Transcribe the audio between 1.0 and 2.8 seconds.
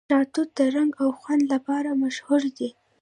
او خوند لپاره مشهور دی.